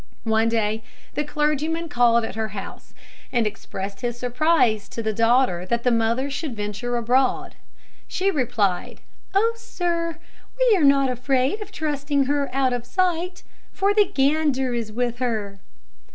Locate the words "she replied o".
8.07-9.53